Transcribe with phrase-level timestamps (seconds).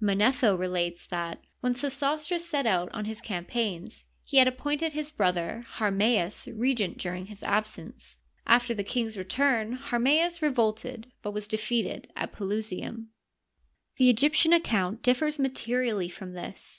[0.00, 5.66] Manetho relates that, when Sesostris set out on his campaigns, he had appointed his brother
[5.78, 8.18] Harmals regent during his absence.
[8.46, 13.08] After the king's return Harmsds re volted, but was defeated at Pelusium.
[13.96, 16.78] The Egyptian account differs materially from this.